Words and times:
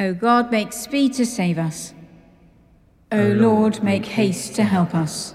O 0.00 0.14
God, 0.14 0.50
make 0.50 0.72
speed 0.72 1.12
to 1.14 1.26
save 1.26 1.58
us. 1.58 1.92
O 3.12 3.22
Lord, 3.22 3.82
make 3.82 4.06
haste 4.06 4.54
to 4.54 4.64
help 4.64 4.94
us. 4.94 5.34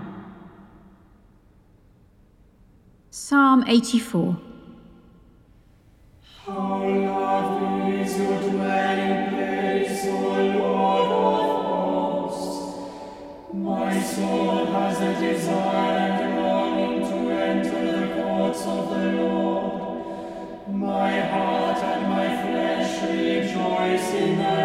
Psalm 3.13 3.65
84. 3.67 4.37
How 6.45 6.77
lovely 6.87 7.99
is 7.99 8.17
your 8.17 8.39
dwelling 8.39 9.29
place, 9.31 10.05
O 10.05 10.11
Lord 10.57 11.11
of 11.11 12.31
hosts! 12.31 13.53
My 13.53 14.01
soul 14.01 14.65
has 14.67 15.01
a 15.01 15.13
desire 15.19 16.41
longing 16.41 17.01
to 17.01 17.17
enter 17.33 17.83
the 17.99 18.13
courts 18.13 18.61
of 18.65 18.89
the 18.91 19.05
Lord. 19.21 20.69
My 20.69 21.19
heart 21.19 21.83
and 21.83 22.03
my 22.09 22.27
flesh 22.43 22.91
rejoice 23.09 24.13
in 24.13 24.37
thy 24.37 24.60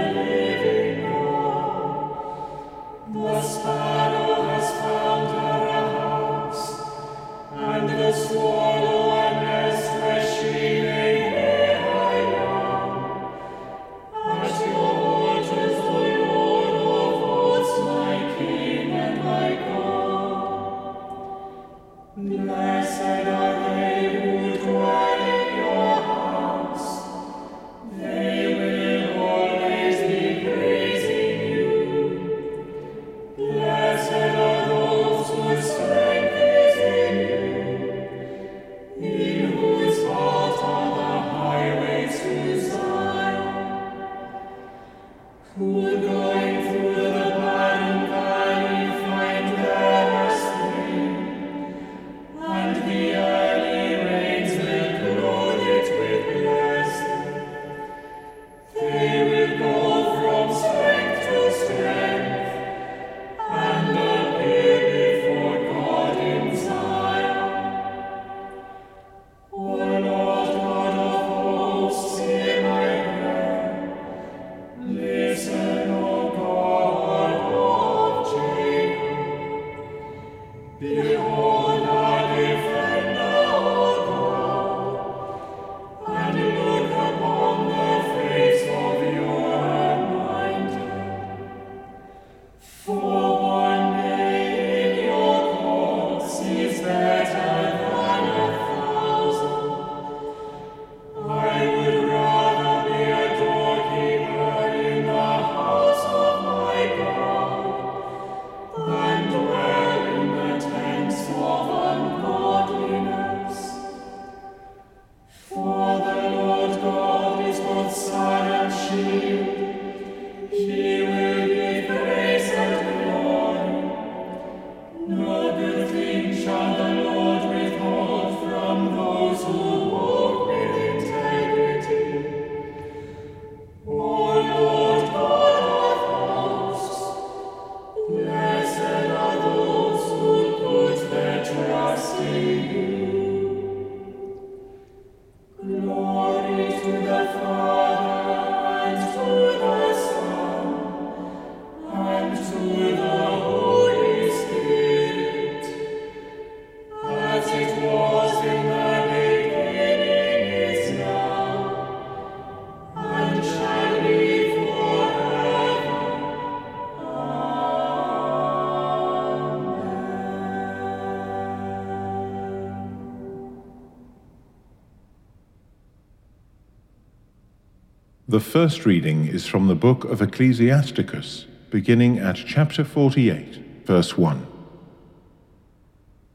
The 178.28 178.40
first 178.40 178.84
reading 178.84 179.28
is 179.28 179.46
from 179.46 179.69
the 179.69 179.76
book 179.76 180.02
of 180.02 180.20
Ecclesiasticus, 180.20 181.46
beginning 181.70 182.19
at 182.19 182.34
chapter 182.34 182.82
48, 182.82 183.84
verse 183.87 184.19
1. 184.19 184.44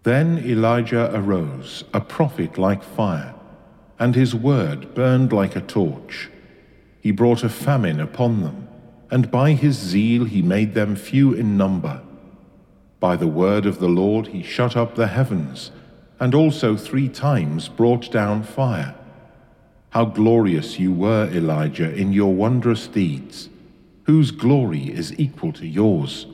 Then 0.03 0.37
Elijah 0.37 1.11
arose, 1.13 1.83
a 1.93 1.99
prophet 1.99 2.57
like 2.57 2.81
fire, 2.81 3.35
and 3.99 4.15
his 4.15 4.33
word 4.33 4.95
burned 4.95 5.33
like 5.33 5.57
a 5.57 5.59
torch. 5.59 6.29
He 7.01 7.11
brought 7.11 7.43
a 7.43 7.49
famine 7.49 7.99
upon 7.99 8.41
them, 8.41 8.69
and 9.09 9.29
by 9.29 9.51
his 9.51 9.77
zeal 9.77 10.23
he 10.23 10.41
made 10.41 10.73
them 10.73 10.95
few 10.95 11.33
in 11.33 11.57
number. 11.57 12.01
By 13.01 13.17
the 13.17 13.27
word 13.27 13.65
of 13.65 13.79
the 13.79 13.89
Lord 13.89 14.27
he 14.27 14.43
shut 14.43 14.77
up 14.77 14.95
the 14.95 15.07
heavens, 15.07 15.71
and 16.21 16.33
also 16.33 16.77
three 16.77 17.09
times 17.09 17.67
brought 17.67 18.09
down 18.13 18.43
fire. 18.43 18.95
How 19.91 20.05
glorious 20.05 20.79
you 20.79 20.93
were, 20.93 21.29
Elijah, 21.33 21.93
in 21.93 22.13
your 22.13 22.33
wondrous 22.33 22.87
deeds! 22.87 23.49
Whose 24.03 24.31
glory 24.31 24.89
is 24.89 25.19
equal 25.19 25.51
to 25.51 25.67
yours? 25.67 26.27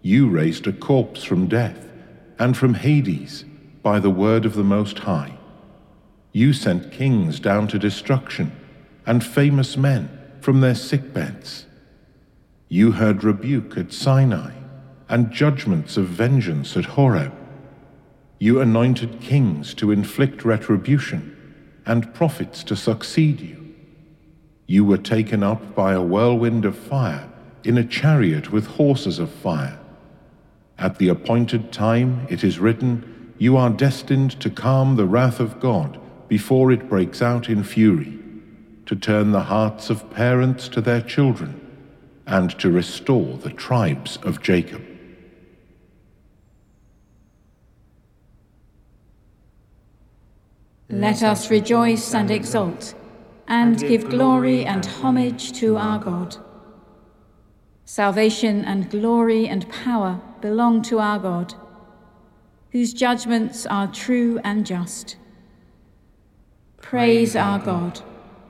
You 0.00 0.30
raised 0.30 0.66
a 0.66 0.72
corpse 0.72 1.22
from 1.22 1.46
death, 1.46 1.90
and 2.38 2.56
from 2.56 2.72
Hades, 2.72 3.44
by 3.82 4.00
the 4.00 4.08
word 4.08 4.46
of 4.46 4.54
the 4.54 4.64
Most 4.64 5.00
High. 5.00 5.36
You 6.32 6.54
sent 6.54 6.90
kings 6.90 7.38
down 7.38 7.68
to 7.68 7.78
destruction, 7.78 8.50
and 9.04 9.22
famous 9.22 9.76
men 9.76 10.08
from 10.40 10.62
their 10.62 10.74
sick 10.74 11.12
beds. 11.12 11.66
You 12.70 12.92
heard 12.92 13.22
rebuke 13.22 13.76
at 13.76 13.92
Sinai, 13.92 14.52
and 15.06 15.30
judgments 15.30 15.98
of 15.98 16.06
vengeance 16.06 16.78
at 16.78 16.86
Horeb. 16.86 17.34
You 18.38 18.58
anointed 18.58 19.20
kings 19.20 19.74
to 19.74 19.90
inflict 19.90 20.46
retribution 20.46 21.36
and 21.90 22.14
prophets 22.14 22.62
to 22.62 22.76
succeed 22.76 23.40
you. 23.40 23.74
You 24.68 24.84
were 24.84 24.96
taken 24.96 25.42
up 25.42 25.74
by 25.74 25.92
a 25.92 26.00
whirlwind 26.00 26.64
of 26.64 26.78
fire 26.78 27.28
in 27.64 27.76
a 27.76 27.84
chariot 27.84 28.52
with 28.52 28.78
horses 28.78 29.18
of 29.18 29.28
fire. 29.28 29.76
At 30.78 30.98
the 30.98 31.08
appointed 31.08 31.72
time, 31.72 32.28
it 32.30 32.44
is 32.44 32.60
written, 32.60 33.34
You 33.38 33.56
are 33.56 33.70
destined 33.70 34.40
to 34.40 34.50
calm 34.50 34.94
the 34.94 35.04
wrath 35.04 35.40
of 35.40 35.58
God 35.58 35.98
before 36.28 36.70
it 36.70 36.88
breaks 36.88 37.20
out 37.20 37.48
in 37.48 37.64
fury, 37.64 38.16
to 38.86 38.94
turn 38.94 39.32
the 39.32 39.48
hearts 39.54 39.90
of 39.90 40.12
parents 40.12 40.68
to 40.68 40.80
their 40.80 41.00
children, 41.00 41.60
and 42.24 42.56
to 42.60 42.70
restore 42.70 43.36
the 43.38 43.50
tribes 43.50 44.16
of 44.18 44.40
Jacob. 44.40 44.89
Let 50.90 51.22
us 51.22 51.50
rejoice 51.50 52.14
and 52.14 52.32
exult, 52.32 52.94
and 53.46 53.78
give 53.78 54.10
glory 54.10 54.64
and 54.64 54.84
homage 54.84 55.52
to 55.60 55.76
our 55.76 56.00
God. 56.00 56.36
Salvation 57.84 58.64
and 58.64 58.90
glory 58.90 59.46
and 59.46 59.68
power 59.68 60.20
belong 60.40 60.82
to 60.82 60.98
our 60.98 61.20
God, 61.20 61.54
whose 62.72 62.92
judgments 62.92 63.66
are 63.66 63.86
true 63.86 64.40
and 64.42 64.66
just. 64.66 65.16
Praise 66.78 67.36
our 67.36 67.60
God, 67.60 68.00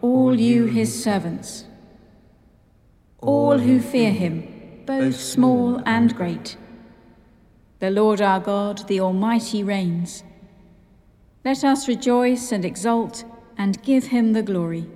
all 0.00 0.34
you 0.34 0.64
his 0.64 1.04
servants, 1.04 1.66
all 3.18 3.58
who 3.58 3.80
fear 3.80 4.12
him, 4.12 4.82
both 4.86 5.16
small 5.16 5.82
and 5.84 6.16
great. 6.16 6.56
The 7.80 7.90
Lord 7.90 8.22
our 8.22 8.40
God, 8.40 8.88
the 8.88 9.00
Almighty, 9.00 9.62
reigns. 9.62 10.22
Let 11.44 11.64
us 11.64 11.88
rejoice 11.88 12.52
and 12.52 12.64
exult 12.64 13.24
and 13.56 13.82
give 13.82 14.08
him 14.08 14.32
the 14.34 14.42
glory. 14.42 14.86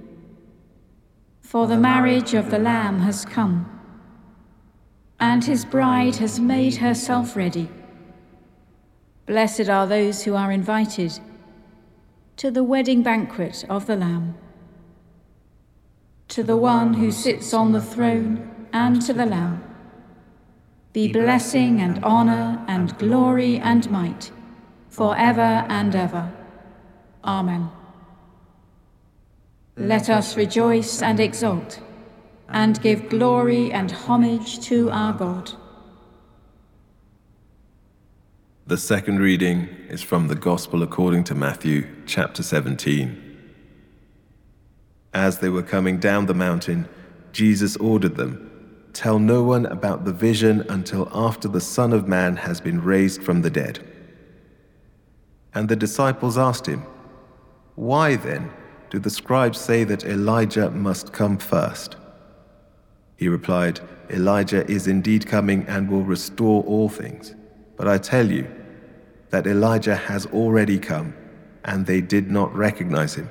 For 1.41 1.67
the 1.67 1.79
marriage 1.79 2.35
of 2.35 2.50
the 2.50 2.58
Lamb 2.58 3.00
has 3.00 3.25
come, 3.25 3.70
and 5.19 5.43
his 5.44 5.64
bride 5.64 6.17
has 6.17 6.38
made 6.38 6.76
herself 6.76 7.35
ready. 7.35 7.69
Blessed 9.26 9.70
are 9.70 9.87
those 9.87 10.25
who 10.25 10.35
are 10.35 10.52
invited 10.52 11.19
to 12.37 12.50
the 12.50 12.64
wedding 12.64 13.02
banquet 13.02 13.64
of 13.70 13.87
the 13.87 13.97
Lamb. 13.97 14.35
To 16.29 16.43
the 16.43 16.56
one 16.56 16.94
who 16.94 17.11
sits 17.11 17.55
on 17.55 17.73
the 17.73 17.81
throne 17.81 18.67
and 18.73 19.00
to 19.02 19.14
the 19.14 19.26
Lamb 19.26 19.64
be 20.93 21.11
blessing 21.11 21.81
and 21.81 22.05
honor 22.05 22.64
and 22.69 22.97
glory 22.99 23.58
and 23.58 23.90
might 23.90 24.31
forever 24.94 25.67
and 25.69 25.94
ever. 25.96 26.32
Amen. 27.25 27.69
Let 29.76 30.08
us 30.08 30.37
rejoice 30.37 31.02
and 31.02 31.19
exult, 31.19 31.81
and 32.49 32.81
give 32.81 33.08
glory 33.08 33.73
and 33.73 33.91
homage 33.91 34.61
to 34.69 34.91
our 34.91 35.12
God. 35.12 35.50
The 38.67 38.79
second 38.79 39.19
reading 39.19 39.69
is 39.88 40.02
from 40.02 40.29
the 40.29 40.37
Gospel 40.37 40.82
according 40.82 41.25
to 41.25 41.35
Matthew, 41.35 41.88
chapter 42.06 42.43
17. 42.43 43.20
As 45.12 45.38
they 45.40 45.49
were 45.49 45.62
coming 45.62 45.99
down 45.99 46.26
the 46.26 46.35
mountain, 46.35 46.88
Jesus 47.32 47.76
ordered 47.76 48.17
them 48.17 48.50
Tell 48.93 49.19
no 49.19 49.43
one 49.43 49.67
about 49.67 50.05
the 50.05 50.12
vision 50.12 50.64
until 50.69 51.08
after 51.12 51.49
the 51.49 51.61
Son 51.61 51.93
of 51.93 52.06
Man 52.06 52.37
has 52.37 52.61
been 52.61 52.81
raised 52.81 53.25
from 53.25 53.43
the 53.43 53.50
dead. 53.50 53.94
And 55.54 55.68
the 55.68 55.76
disciples 55.76 56.36
asked 56.36 56.66
him, 56.66 56.84
Why 57.76 58.16
then 58.16 58.50
do 58.90 58.98
the 58.98 59.10
scribes 59.10 59.60
say 59.60 59.84
that 59.84 60.04
Elijah 60.04 60.70
must 60.70 61.12
come 61.12 61.38
first? 61.38 61.96
He 63.16 63.28
replied, 63.28 63.80
Elijah 64.10 64.68
is 64.70 64.88
indeed 64.88 65.26
coming 65.26 65.64
and 65.66 65.88
will 65.88 66.02
restore 66.02 66.62
all 66.64 66.88
things. 66.88 67.34
But 67.76 67.88
I 67.88 67.98
tell 67.98 68.30
you 68.30 68.50
that 69.30 69.46
Elijah 69.46 69.96
has 69.96 70.26
already 70.26 70.78
come, 70.78 71.14
and 71.64 71.86
they 71.86 72.00
did 72.00 72.30
not 72.30 72.54
recognize 72.54 73.14
him. 73.14 73.28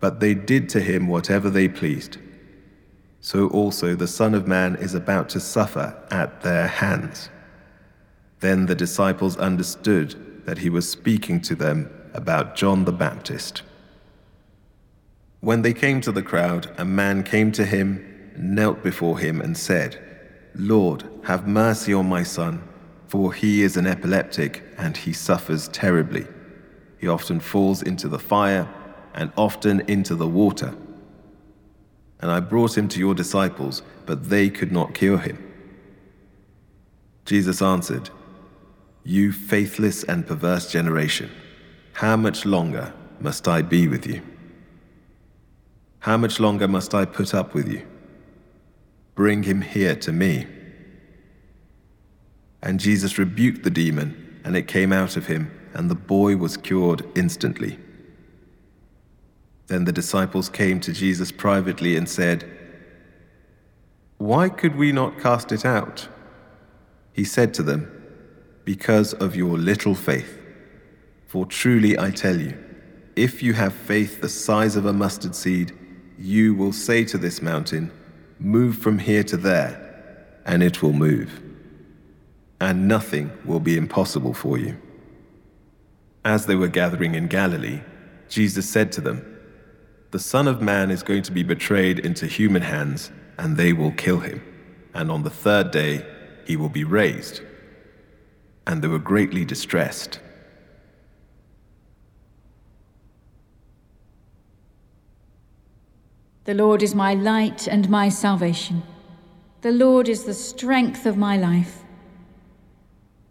But 0.00 0.20
they 0.20 0.34
did 0.34 0.68
to 0.70 0.80
him 0.80 1.06
whatever 1.06 1.48
they 1.50 1.68
pleased. 1.68 2.18
So 3.20 3.48
also 3.48 3.94
the 3.94 4.06
Son 4.06 4.34
of 4.34 4.46
Man 4.46 4.76
is 4.76 4.94
about 4.94 5.28
to 5.30 5.40
suffer 5.40 5.96
at 6.10 6.42
their 6.42 6.66
hands. 6.66 7.30
Then 8.40 8.66
the 8.66 8.74
disciples 8.74 9.36
understood 9.38 10.33
that 10.44 10.58
he 10.58 10.70
was 10.70 10.88
speaking 10.88 11.40
to 11.42 11.54
them 11.54 11.90
about 12.12 12.56
John 12.56 12.84
the 12.84 12.92
Baptist. 12.92 13.62
When 15.40 15.62
they 15.62 15.74
came 15.74 16.00
to 16.02 16.12
the 16.12 16.22
crowd, 16.22 16.72
a 16.78 16.84
man 16.84 17.22
came 17.22 17.52
to 17.52 17.66
him, 17.66 18.32
knelt 18.36 18.82
before 18.82 19.18
him, 19.18 19.40
and 19.40 19.56
said, 19.56 20.00
Lord, 20.54 21.04
have 21.24 21.46
mercy 21.48 21.92
on 21.92 22.08
my 22.08 22.22
son, 22.22 22.62
for 23.08 23.32
he 23.32 23.62
is 23.62 23.76
an 23.76 23.86
epileptic 23.86 24.62
and 24.78 24.96
he 24.96 25.12
suffers 25.12 25.68
terribly. 25.68 26.26
He 26.98 27.08
often 27.08 27.40
falls 27.40 27.82
into 27.82 28.08
the 28.08 28.18
fire 28.18 28.68
and 29.14 29.32
often 29.36 29.80
into 29.80 30.14
the 30.14 30.26
water. 30.26 30.74
And 32.20 32.30
I 32.30 32.40
brought 32.40 32.78
him 32.78 32.88
to 32.88 32.98
your 32.98 33.14
disciples, 33.14 33.82
but 34.06 34.30
they 34.30 34.48
could 34.48 34.72
not 34.72 34.94
cure 34.94 35.18
him. 35.18 35.38
Jesus 37.24 37.60
answered, 37.60 38.10
you 39.04 39.32
faithless 39.32 40.02
and 40.04 40.26
perverse 40.26 40.72
generation, 40.72 41.30
how 41.92 42.16
much 42.16 42.44
longer 42.44 42.92
must 43.20 43.46
I 43.46 43.62
be 43.62 43.86
with 43.86 44.06
you? 44.06 44.22
How 46.00 46.16
much 46.16 46.40
longer 46.40 46.66
must 46.66 46.94
I 46.94 47.04
put 47.04 47.34
up 47.34 47.54
with 47.54 47.68
you? 47.68 47.86
Bring 49.14 49.44
him 49.44 49.60
here 49.62 49.94
to 49.96 50.12
me. 50.12 50.46
And 52.62 52.80
Jesus 52.80 53.18
rebuked 53.18 53.62
the 53.62 53.70
demon, 53.70 54.40
and 54.44 54.56
it 54.56 54.66
came 54.66 54.92
out 54.92 55.16
of 55.16 55.26
him, 55.26 55.50
and 55.74 55.90
the 55.90 55.94
boy 55.94 56.36
was 56.36 56.56
cured 56.56 57.06
instantly. 57.14 57.78
Then 59.66 59.84
the 59.84 59.92
disciples 59.92 60.48
came 60.48 60.80
to 60.80 60.92
Jesus 60.92 61.30
privately 61.30 61.96
and 61.96 62.08
said, 62.08 62.44
Why 64.18 64.48
could 64.48 64.76
we 64.76 64.92
not 64.92 65.18
cast 65.18 65.52
it 65.52 65.64
out? 65.64 66.08
He 67.12 67.24
said 67.24 67.54
to 67.54 67.62
them, 67.62 67.93
because 68.64 69.12
of 69.14 69.36
your 69.36 69.58
little 69.58 69.94
faith. 69.94 70.40
For 71.26 71.46
truly 71.46 71.98
I 71.98 72.10
tell 72.10 72.40
you, 72.40 72.56
if 73.16 73.42
you 73.42 73.52
have 73.52 73.74
faith 73.74 74.20
the 74.20 74.28
size 74.28 74.76
of 74.76 74.86
a 74.86 74.92
mustard 74.92 75.34
seed, 75.34 75.72
you 76.18 76.54
will 76.54 76.72
say 76.72 77.04
to 77.04 77.18
this 77.18 77.42
mountain, 77.42 77.92
Move 78.38 78.78
from 78.78 78.98
here 78.98 79.22
to 79.24 79.36
there, 79.36 80.40
and 80.44 80.62
it 80.62 80.82
will 80.82 80.92
move. 80.92 81.42
And 82.60 82.88
nothing 82.88 83.30
will 83.44 83.60
be 83.60 83.76
impossible 83.76 84.34
for 84.34 84.58
you. 84.58 84.76
As 86.24 86.46
they 86.46 86.54
were 86.54 86.68
gathering 86.68 87.14
in 87.14 87.28
Galilee, 87.28 87.80
Jesus 88.28 88.68
said 88.68 88.90
to 88.92 89.00
them, 89.00 89.38
The 90.10 90.18
Son 90.18 90.48
of 90.48 90.62
Man 90.62 90.90
is 90.90 91.02
going 91.02 91.22
to 91.22 91.32
be 91.32 91.42
betrayed 91.42 91.98
into 91.98 92.26
human 92.26 92.62
hands, 92.62 93.10
and 93.38 93.56
they 93.56 93.72
will 93.72 93.92
kill 93.92 94.20
him. 94.20 94.42
And 94.94 95.10
on 95.10 95.22
the 95.22 95.30
third 95.30 95.70
day, 95.70 96.06
he 96.46 96.56
will 96.56 96.68
be 96.68 96.84
raised 96.84 97.42
and 98.66 98.82
they 98.82 98.88
were 98.88 98.98
greatly 98.98 99.44
distressed. 99.44 100.20
The 106.44 106.54
Lord 106.54 106.82
is 106.82 106.94
my 106.94 107.14
light 107.14 107.66
and 107.66 107.88
my 107.88 108.08
salvation. 108.08 108.82
The 109.62 109.72
Lord 109.72 110.08
is 110.08 110.24
the 110.24 110.34
strength 110.34 111.06
of 111.06 111.16
my 111.16 111.38
life. 111.38 111.84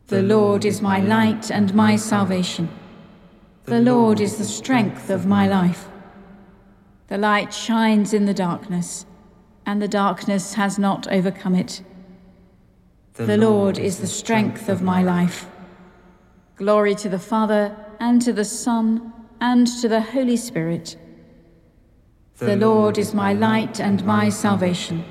The 0.07 0.23
Lord 0.23 0.65
is 0.65 0.81
my 0.81 0.99
light 0.99 1.51
and 1.51 1.73
my 1.73 1.95
salvation. 1.95 2.69
The 3.65 3.79
Lord 3.79 4.19
is 4.19 4.37
the 4.37 4.43
strength 4.43 5.09
of 5.09 5.25
my 5.25 5.47
life. 5.47 5.87
The 7.07 7.17
light 7.17 7.53
shines 7.53 8.13
in 8.13 8.25
the 8.25 8.33
darkness, 8.33 9.05
and 9.65 9.81
the 9.81 9.87
darkness 9.87 10.55
has 10.55 10.79
not 10.79 11.07
overcome 11.07 11.55
it. 11.55 11.83
The 13.15 13.37
Lord 13.37 13.77
is 13.77 13.99
the 13.99 14.07
strength 14.07 14.69
of 14.69 14.81
my 14.81 15.03
life. 15.03 15.45
Glory 16.55 16.95
to 16.95 17.09
the 17.09 17.19
Father, 17.19 17.75
and 17.99 18.19
to 18.23 18.33
the 18.33 18.43
Son, 18.43 19.13
and 19.39 19.67
to 19.81 19.87
the 19.87 20.01
Holy 20.01 20.35
Spirit. 20.35 20.97
The 22.39 22.55
Lord 22.55 22.97
is 22.97 23.13
my 23.13 23.33
light 23.33 23.79
and 23.79 24.03
my 24.03 24.29
salvation. 24.29 25.05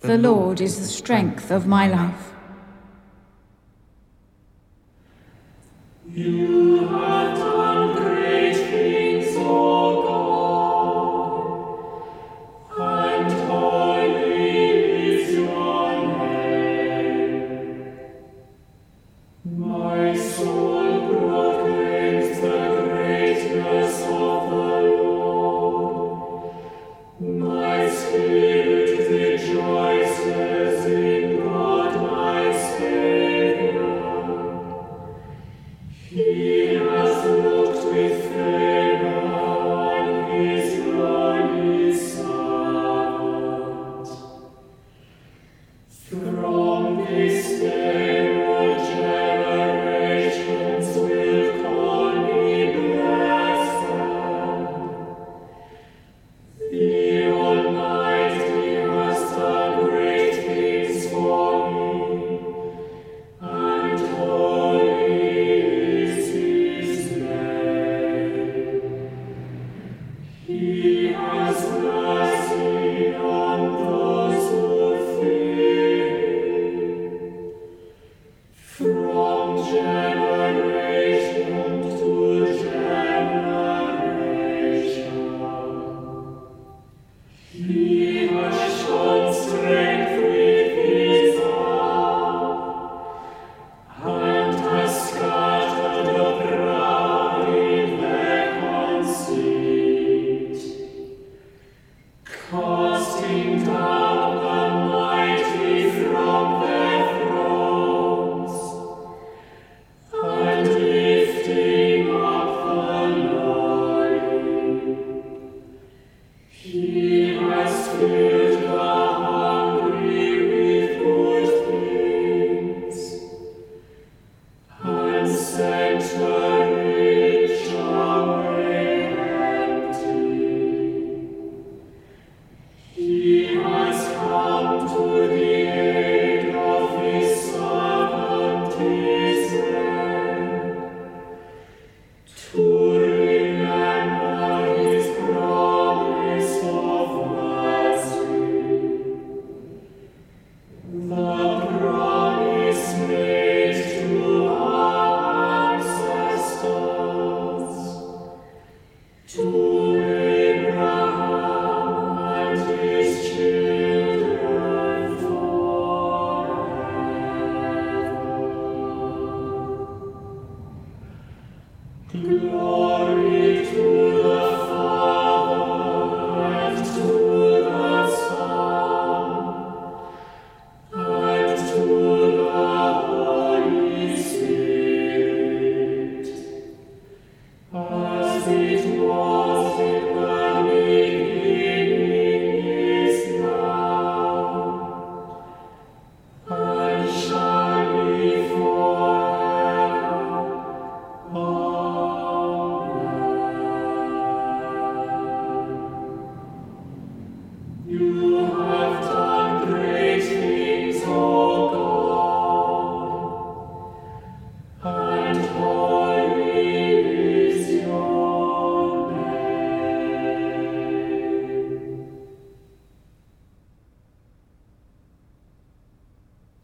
The 0.00 0.18
Lord 0.18 0.60
is 0.60 0.80
the 0.80 0.86
strength 0.86 1.50
of 1.50 1.66
my 1.66 1.88
life. 1.88 2.34
You 6.06 6.88
have 6.88 7.38
done 7.38 7.91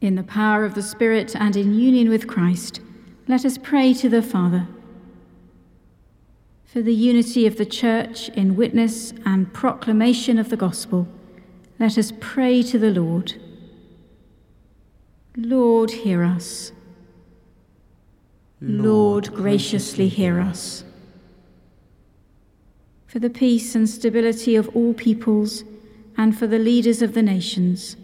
In 0.09 0.15
the 0.15 0.23
power 0.23 0.65
of 0.65 0.75
the 0.75 0.83
Spirit 0.83 1.37
and 1.37 1.55
in 1.55 1.79
union 1.79 2.09
with 2.09 2.27
Christ, 2.27 2.81
let 3.27 3.45
us 3.45 3.59
pray 3.59 3.93
to 3.93 4.09
the 4.09 4.23
Father. 4.23 4.67
For 6.65 6.81
the 6.81 6.95
unity 6.95 7.47
of 7.47 7.59
the 7.59 7.67
Church 7.67 8.31
in 8.31 8.57
witness 8.57 9.13
and 9.27 9.53
proclamation 9.53 10.39
of 10.39 10.49
the 10.49 10.57
gospel, 10.57 11.07
let 11.79 11.99
us 11.99 12.15
pray 12.21 12.63
to 12.63 12.79
the 12.79 12.91
Lord. 12.91 13.35
Lord, 15.37 15.91
hear 15.91 16.25
us. 16.25 16.73
Lord, 18.63 19.35
graciously 19.35 20.09
hear 20.09 20.41
us. 20.41 20.85
For 23.07 23.19
the 23.19 23.29
peace 23.29 23.75
and 23.75 23.87
stability 23.87 24.57
of 24.57 24.75
all 24.75 24.95
peoples 24.95 25.65
and 26.17 26.35
for 26.35 26.47
the 26.47 26.59
leaders 26.59 27.03
of 27.03 27.13
the 27.13 27.23
nations, 27.23 27.99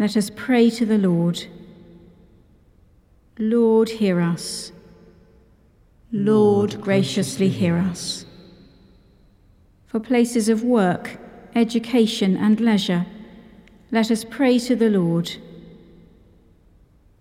let 0.00 0.16
us 0.16 0.30
pray 0.34 0.68
to 0.70 0.84
the 0.84 0.98
Lord. 0.98 1.46
Lord, 3.38 3.88
hear 3.88 4.20
us. 4.20 4.72
Lord, 6.10 6.80
graciously 6.80 7.48
hear 7.48 7.76
us. 7.76 8.26
For 9.86 10.00
places 10.00 10.48
of 10.48 10.64
work 10.64 11.20
education, 11.54 12.36
and 12.36 12.60
leisure, 12.60 13.06
let 13.90 14.10
us 14.10 14.24
pray 14.24 14.58
to 14.60 14.76
the 14.76 14.90
Lord. 14.90 15.30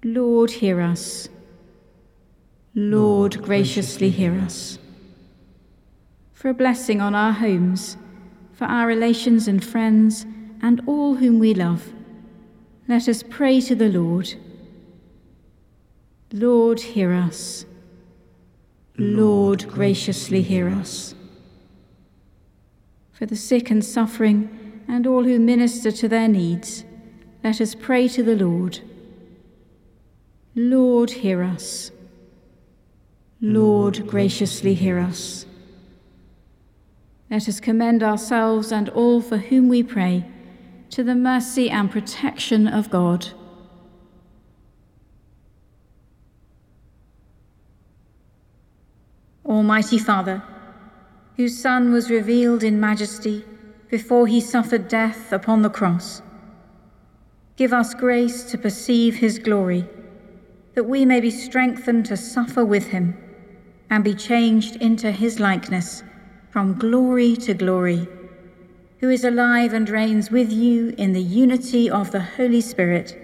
Lord, 0.03 0.51
hear 0.51 0.81
us. 0.81 1.29
Lord, 2.75 3.41
graciously 3.41 4.09
hear 4.09 4.33
us. 4.39 4.77
For 6.33 6.49
a 6.49 6.53
blessing 6.53 7.01
on 7.01 7.15
our 7.15 7.33
homes, 7.33 7.97
for 8.53 8.65
our 8.65 8.87
relations 8.87 9.47
and 9.47 9.63
friends, 9.63 10.25
and 10.61 10.81
all 10.85 11.15
whom 11.15 11.39
we 11.39 11.53
love, 11.53 11.91
let 12.89 13.07
us 13.07 13.21
pray 13.21 13.61
to 13.61 13.75
the 13.75 13.87
Lord. 13.87 14.33
Lord, 16.33 16.79
hear 16.79 17.13
us. 17.13 17.63
Lord, 18.97 19.69
graciously 19.69 20.41
hear 20.41 20.67
us. 20.67 21.13
For 23.11 23.27
the 23.27 23.35
sick 23.35 23.69
and 23.69 23.85
suffering, 23.85 24.81
and 24.87 25.05
all 25.05 25.23
who 25.23 25.37
minister 25.37 25.91
to 25.91 26.07
their 26.07 26.27
needs, 26.27 26.83
let 27.43 27.61
us 27.61 27.75
pray 27.75 28.07
to 28.07 28.23
the 28.23 28.35
Lord. 28.35 28.79
Lord, 30.55 31.11
hear 31.11 31.43
us. 31.43 31.91
Lord, 33.39 34.07
graciously 34.07 34.73
hear 34.73 34.97
us. 34.97 35.45
Let 37.29 37.47
us 37.47 37.59
commend 37.59 38.01
ourselves 38.01 38.71
and 38.71 38.89
all 38.89 39.21
for 39.21 39.37
whom 39.37 39.69
we 39.69 39.83
pray 39.83 40.25
to 40.91 41.03
the 41.03 41.15
mercy 41.15 41.69
and 41.69 41.91
protection 41.91 42.67
of 42.67 42.89
God. 42.89 43.27
Almighty 49.45 49.97
Father, 49.97 50.43
whose 51.35 51.59
Son 51.59 51.91
was 51.91 52.09
revealed 52.09 52.63
in 52.63 52.79
majesty 52.79 53.43
before 53.89 54.27
he 54.27 54.41
suffered 54.41 54.87
death 54.87 55.31
upon 55.31 55.61
the 55.61 55.69
cross, 55.69 56.21
give 57.55 57.73
us 57.73 57.93
grace 57.93 58.43
to 58.43 58.57
perceive 58.57 59.15
his 59.15 59.39
glory, 59.39 59.87
that 60.75 60.83
we 60.83 61.05
may 61.05 61.19
be 61.19 61.31
strengthened 61.31 62.05
to 62.05 62.15
suffer 62.15 62.63
with 62.63 62.87
him 62.87 63.17
and 63.89 64.03
be 64.03 64.13
changed 64.13 64.75
into 64.77 65.11
his 65.11 65.39
likeness 65.39 66.03
from 66.51 66.77
glory 66.77 67.35
to 67.35 67.53
glory, 67.53 68.07
who 68.99 69.09
is 69.09 69.23
alive 69.23 69.73
and 69.73 69.89
reigns 69.89 70.29
with 70.29 70.51
you 70.51 70.93
in 70.97 71.13
the 71.13 71.21
unity 71.21 71.89
of 71.89 72.11
the 72.11 72.21
Holy 72.21 72.61
Spirit, 72.61 73.17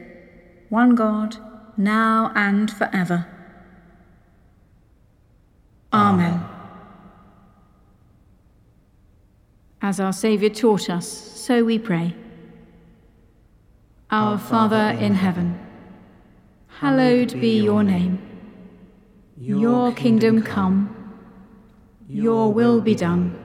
one 0.69 0.95
God, 0.95 1.37
now 1.77 2.31
and 2.35 2.71
forever. 2.71 3.27
Amen. 5.91 6.43
As 9.81 9.99
our 9.99 10.13
Saviour 10.13 10.49
taught 10.49 10.89
us, 10.89 11.07
so 11.07 11.63
we 11.63 11.77
pray. 11.77 12.15
Our 14.09 14.37
Father 14.37 14.97
in 14.99 15.15
heaven, 15.15 15.59
hallowed 16.67 17.39
be 17.39 17.59
your 17.59 17.83
name. 17.83 18.21
Your 19.37 19.91
kingdom 19.91 20.41
come, 20.41 20.95
your 22.07 22.53
will 22.53 22.79
be 22.79 22.95
done, 22.95 23.44